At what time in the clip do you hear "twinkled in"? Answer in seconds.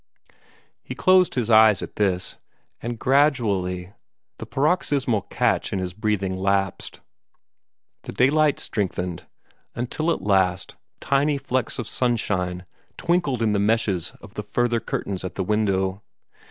12.97-13.53